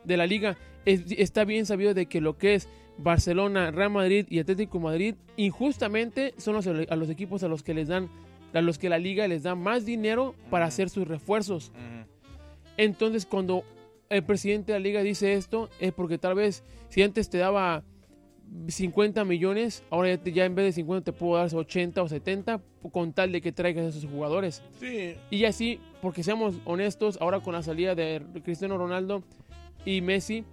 [0.05, 0.57] de la liga.
[0.85, 2.69] Es- está bien sabido de que lo que es
[2.99, 7.75] Barcelona, Real Madrid y Atlético Madrid, injustamente son los, a los equipos a los que
[7.75, 8.09] les dan,
[8.53, 11.73] a los que la liga les da más dinero para hacer sus refuerzos.
[12.77, 13.65] Entonces, cuando
[14.11, 17.83] el presidente de la liga dice esto, es porque tal vez si antes te daba
[18.69, 22.09] 50 millones, ahora ya, te- ya en vez de 50 te puedo dar 80 o
[22.09, 22.61] 70
[22.93, 24.63] con tal de que traigas a esos jugadores.
[24.79, 29.23] Sí, Y así, porque seamos honestos, ahora con la salida de Cristiano Ronaldo
[29.85, 30.45] y Messi,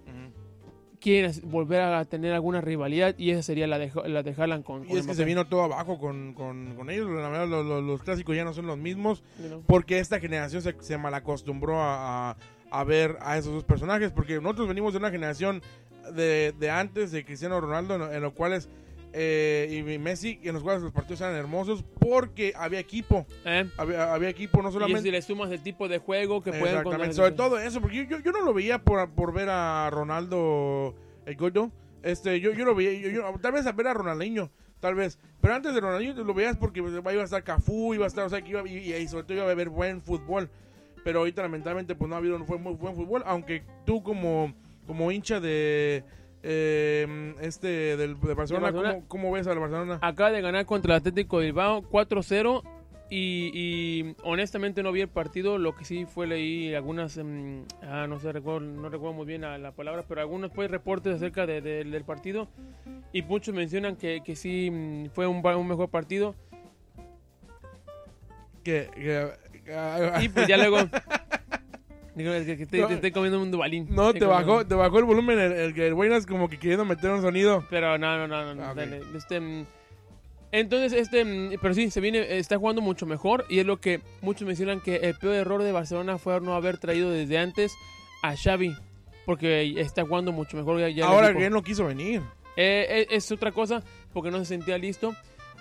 [1.00, 4.84] quieren volver a tener alguna rivalidad y esa sería la de, la de Haaland con,
[4.84, 7.08] Y con es que se vino todo abajo con, con, con ellos.
[7.10, 9.22] La verdad, los, los- los clásicos ya no son los mismos.
[9.66, 12.36] Porque esta generación se, se malacostumbró a, a,
[12.70, 15.60] a ver a esos dos personajes, porque nosotros venimos de una generación
[16.14, 18.68] de, de antes de Cristiano Ronaldo, en, en los cuales
[19.14, 23.68] eh, y Messi, en los cuales los partidos eran hermosos porque había equipo, ¿Eh?
[23.76, 25.02] había, había equipo, no Y solamente...
[25.02, 28.02] si le sumas el tipo de juego que pueden Exactamente, sobre todo eso, porque yo,
[28.04, 30.94] yo, yo no lo veía por, por ver a Ronaldo
[31.26, 31.70] el gordo.
[32.02, 35.18] Este, yo, yo lo veía, yo, yo- tal vez a ver a Ronaldinho, tal vez.
[35.40, 38.30] Pero antes de Ronaldinho lo veías porque iba a estar Cafú, iba a estar, o
[38.30, 40.48] sea, que iba, y, y sobre todo iba a haber buen fútbol.
[41.04, 44.54] Pero ahorita lamentablemente pues no ha habido no fue muy buen fútbol, aunque tú como,
[44.92, 46.04] como hincha de
[46.42, 48.92] eh, este del, de Barcelona, De Barcelona.
[48.92, 49.98] ¿cómo, cómo ves al Barcelona?
[50.02, 52.62] Acaba de ganar contra el Atlético de Bilbao 4-0
[53.08, 58.06] y, y honestamente no vi el partido, lo que sí fue leí algunas, mm, ah,
[58.06, 61.46] no sé, recuerdo, no recuerdo muy bien la, la palabra, pero algunos pues reportes acerca
[61.46, 62.48] de- de- del partido
[63.14, 66.34] y muchos mencionan que, que sí mm, fue un, mejor partido
[68.62, 70.76] Que, que- y pues ya luego...
[72.14, 73.86] Digo, es que, que te, te estoy comiendo un dubalín.
[73.90, 77.10] no, te bajó, te bajó el volumen el, el, el Buenas como que queriendo meter
[77.10, 77.64] un sonido.
[77.70, 78.76] Pero no, no, no, no, no, Ah, ok.
[78.76, 79.66] dale, este, mm,
[80.52, 84.00] entonces, este, mm, pero sí, se viene, está jugando mucho mejor y es lo que
[84.20, 87.72] muchos mencionan que el peor error de Barcelona fue no haber traído desde antes
[88.22, 88.74] a Xavi,
[89.24, 92.20] porque está jugando mucho mejor ya, Ahora que él no quiso venir.
[92.56, 95.14] Eh, eh, es otra cosa, porque no se sentía listo.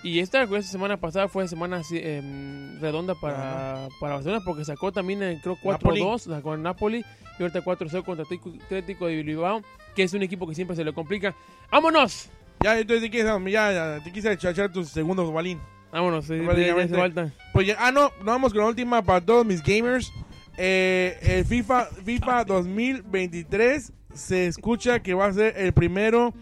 [0.04, 5.22] Y esta, esta semana pasada fue semana em, redonda para, para Barcelona, porque sacó también,
[5.22, 7.06] eh, creo, 4-2 sacó en Napoli
[7.38, 9.62] y ahorita 4-0 contra Atlético de Bilbao,
[9.96, 11.36] que es un equipo que siempre se le complica.
[11.72, 12.30] ¡Vámonos!
[12.64, 15.60] Ya, entonces te quise, ya, te quise echar tus segundos, Balín.
[15.92, 16.96] Vámonos, sí, Prácticamente.
[16.96, 17.34] falta.
[17.54, 20.12] Pues ya, ah, no, nos vamos con la última para todos mis gamers.
[20.58, 26.34] Eh, el FIFA, FIFA 2023 se escucha que va a ser el primero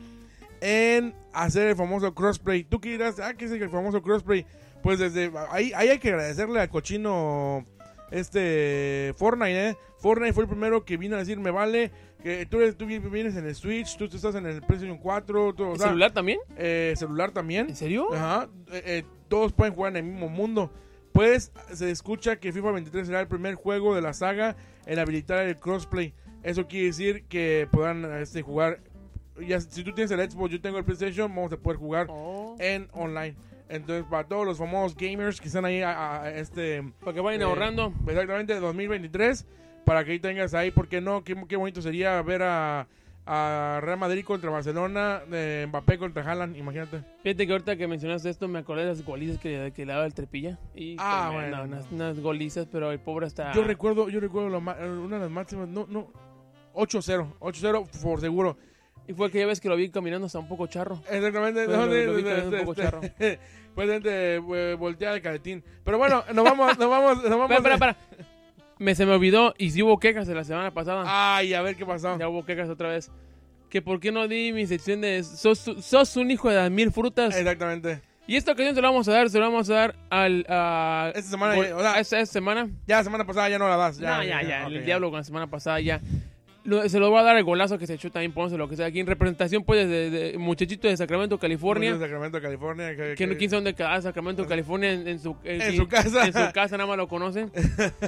[0.61, 2.63] en hacer el famoso crossplay.
[2.63, 3.19] ¿Tú qué dirás?
[3.19, 4.45] Ah, ¿qué es el famoso crossplay?
[4.83, 7.65] Pues desde ahí, ahí hay que agradecerle al cochino
[8.23, 9.77] este Fortnite, ¿eh?
[9.99, 11.91] Fortnite fue el primero que vino a decir, me vale,
[12.23, 15.63] que tú, eres- tú vienes en el Switch, tú estás en el PlayStation 4, tú,
[15.63, 16.39] o ¿El sea, celular también?
[16.57, 17.69] eh, celular también.
[17.69, 18.13] ¿En serio?
[18.13, 20.71] Ajá, eh, eh, todos pueden jugar en el mismo mundo.
[21.11, 25.45] Pues se escucha que FIFA 23 será el primer juego de la saga en habilitar
[25.45, 26.13] el crossplay.
[26.43, 28.79] Eso quiere decir que podrán este, jugar.
[29.47, 32.55] Ya, si tú tienes el Xbox, yo tengo el PlayStation, vamos a poder jugar Oh,
[32.59, 33.35] en online.
[33.69, 37.41] Entonces, para todos los famosos gamers que están ahí, a, a- este, para que vayan
[37.41, 37.93] eh, ahorrando.
[38.07, 39.45] exactamente 2023,
[39.85, 42.87] para que ahí tengas ahí, porque no, qué, qué bonito sería ver a,
[43.27, 47.03] a Real Madrid contra Barcelona, eh, Mbappé contra Haaland, imagínate.
[47.21, 50.05] Fíjate que ahorita que mencionaste esto, me acordé de las golizas que, que le daba
[50.07, 50.57] el trepilla.
[50.73, 51.63] Y Ah, bueno.
[51.63, 53.53] Unas, unas golizas, pero el pobre está.
[53.53, 56.11] Yo recuerdo, yo recuerdo ma- una de las máximas, no, no,
[56.73, 58.57] 8-0, 8-0 por seguro.
[59.09, 61.01] Y fue que ya ves que lo vi caminando hasta un poco charro.
[61.09, 63.01] Exactamente, Pues no, lo- lo vi también un poco este- charro.
[63.75, 65.63] Pues gente, eh, voltea el caletín.
[65.85, 67.51] Pero bueno, nos vamos, nos vamos, nos vamos.
[67.51, 68.25] Espera, espera, espera.
[68.77, 71.03] Me se me olvidó, y si hubo quejas de la semana pasada.
[71.07, 72.17] Ay, a ver qué pasó.
[72.19, 73.09] Ya hubo quejas otra vez.
[73.69, 76.91] Que por qué no di mi sección de sos, sos un hijo de las mil
[76.91, 77.35] frutas.
[77.37, 78.01] Exactamente.
[78.27, 80.45] Y esta ocasión se lo vamos a dar, se lo vamos a dar al...
[80.49, 82.69] A, Esta semana, ya- o sea, esta, esta semana.
[82.85, 83.97] ya la semana pasada ya no la das.
[83.97, 86.01] Ya, no, ya, ya, ok, el diablo con la semana pasada ya.
[86.87, 88.87] Se lo va a dar el golazo que se echó también, pónganse lo que sea
[88.87, 91.91] aquí en representación, pues, de, de muchachito de Sacramento, California.
[91.91, 92.95] Mucho Sacramento, California.
[92.95, 96.25] Que, Que no quién sabe dónde queda Sacramento, California, en, en su, En su casa.
[96.27, 97.51] En su casa nada más lo conocen.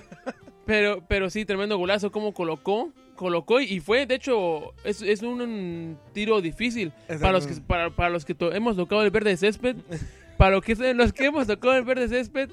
[0.66, 5.42] pero, pero sí, tremendo golazo, como colocó, colocó y fue, de hecho, es, es un,
[5.42, 9.38] un tiro difícil para los que, para, para los que to- hemos tocado el verde
[9.38, 9.76] césped.
[10.38, 12.50] para los que, los que hemos tocado el verde césped,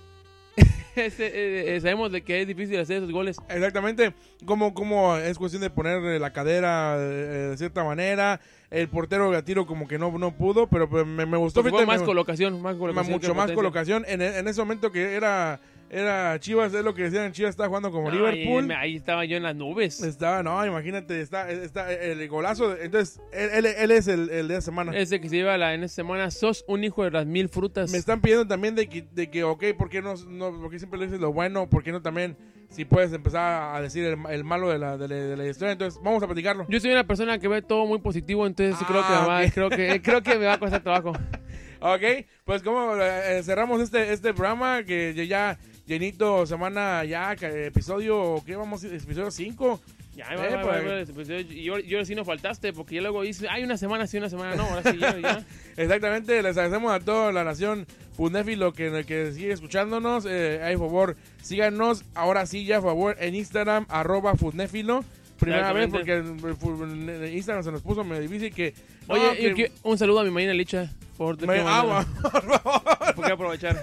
[1.18, 3.36] eh, eh, sabemos de que es difícil hacer esos goles.
[3.48, 4.12] Exactamente,
[4.44, 8.40] como, como es cuestión de poner eh, la cadera de cierta manera.
[8.70, 11.62] El portero de tiro como que no, no pudo, pero pues, me, me gustó.
[11.62, 13.12] Fue fíjate, más me- colocación, más colocación.
[13.12, 13.54] mucho más potencia.
[13.54, 14.04] colocación.
[14.06, 15.58] En, en ese momento que era,
[15.90, 18.70] era Chivas, es lo que decían, Chivas estaba jugando como No, Liverpool.
[18.72, 20.02] ahí estaba yo en las nubes.
[20.02, 22.74] Estaba, no, imagínate, está, está el golazo.
[22.74, 24.96] de- entonces, él, él- él es el, el de la semana.
[24.96, 27.90] Ese que se lleva la, en esta semana, sos un hijo de las mil frutas.
[27.90, 30.78] Me están pidiendo también de que, de que ok, ¿por qué no, no por qué
[30.78, 31.68] siempre le dices lo bueno?
[31.70, 32.36] ¿Por qué no también,
[32.68, 35.72] si puedes empezar a decir el, el malo de la, de, la, de la historia?
[35.72, 36.66] Entonces, vamos a platicarlo.
[36.68, 39.70] Yo soy una persona que ve todo muy positivo, entonces Ah, creo, que va, creo,
[39.70, 41.12] que, creo que me va a costar trabajo.
[41.80, 42.02] Ok,
[42.44, 45.56] pues como eh, cerramos este, este programa que ya
[45.88, 48.84] llenito semana ya, episodio, ¿qué vamos?
[48.84, 49.80] Episodio 5.
[50.14, 50.84] Ya, Eh, va, pues.
[50.84, 53.76] va, va, pues, yo- yo, yo sí no faltaste, porque ya luego dices, hay una
[53.76, 55.44] semana sí, una semana no, ahora sí, ya, ya.
[55.76, 57.86] Exactamente, les agradecemos a toda la nación
[58.16, 60.26] Funéfilo que, que sigue escuchándonos.
[60.28, 62.04] Eh, ahí, por favor, síganos.
[62.14, 65.04] Ahora sí, ya, por favor, en Instagram, arroba Funéfilo.
[65.38, 68.74] Primera vez porque el Instagram se nos puso medio difícil que...
[69.06, 70.90] no, Oye, que- yo un saludo a mi Marina Licha.
[71.16, 72.97] Por me- ah, por favor.
[73.22, 73.82] Que aprovechar.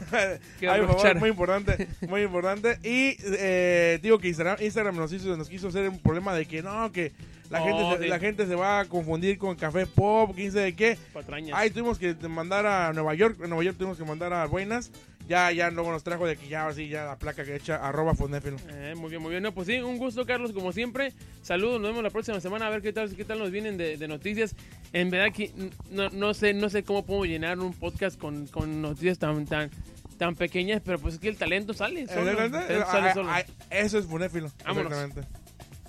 [0.60, 2.80] que Ay, por favor, muy importante, muy importante.
[2.84, 6.62] Y eh, digo que Instagram, Instagram nos, hizo, nos quiso hacer un problema de que
[6.62, 7.12] no, que
[7.50, 8.10] la, gente, se, sí.
[8.10, 10.98] la gente se va a confundir con café pop, quién sabe qué.
[11.14, 11.58] Patrañas.
[11.58, 14.92] Ay, tuvimos que mandar a Nueva York, en Nueva York tuvimos que mandar a Buenas.
[15.28, 18.14] Ya, ya luego nos trajo de que ya así, ya la placa que echa arroba
[18.14, 18.58] fonéfilo.
[18.70, 19.42] Eh, muy bien, muy bien.
[19.42, 21.14] No, pues sí, un gusto, Carlos, como siempre.
[21.42, 23.98] Saludos, nos vemos la próxima semana a ver qué tal, qué tal nos vienen de,
[23.98, 24.56] de noticias.
[24.94, 25.52] En verdad que
[25.90, 29.72] no, no sé, no sé cómo puedo llenar un podcast con, con noticias tan, tan,
[30.20, 32.30] tan pequeñas, pero pues es que el talento sale solo.
[32.30, 33.30] El talento sale solo.
[33.32, 34.52] ah, Eso es fonéfilo.
[34.64, 34.92] Vámonos.
[34.94, 35.28] Exactamente.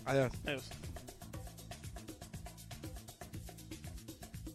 [0.06, 0.32] Adiós.
[0.46, 0.70] Adiós.